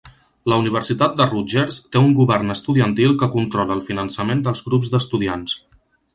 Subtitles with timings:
[0.51, 5.57] La Universitat de Rutgers té un govern estudiantil que controla el finançament dels grups d'estudiants.